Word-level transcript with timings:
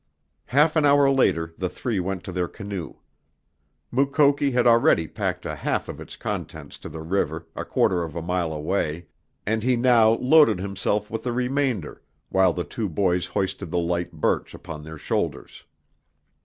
Half 0.47 0.75
an 0.75 0.83
hour 0.83 1.11
later 1.11 1.53
the 1.59 1.69
three 1.69 1.99
went 1.99 2.23
to 2.23 2.31
their 2.31 2.47
canoe. 2.47 2.95
Mukoki 3.91 4.49
had 4.49 4.65
already 4.65 5.07
packed 5.07 5.45
a 5.45 5.53
half 5.55 5.87
of 5.87 6.01
its 6.01 6.15
contents 6.15 6.79
to 6.79 6.89
the 6.89 7.03
river, 7.03 7.45
a 7.55 7.63
quarter 7.63 8.01
of 8.01 8.15
a 8.15 8.21
mile 8.23 8.51
away, 8.51 9.05
and 9.45 9.61
he 9.61 9.75
now 9.75 10.13
loaded 10.13 10.57
himself 10.59 11.11
with 11.11 11.21
the 11.21 11.31
remainder 11.31 12.01
while 12.29 12.51
the 12.51 12.63
two 12.63 12.89
boys 12.89 13.27
hoisted 13.27 13.69
the 13.69 13.77
light 13.77 14.11
birch 14.11 14.55
upon 14.55 14.81
their 14.81 14.97
shoulders. 14.97 15.65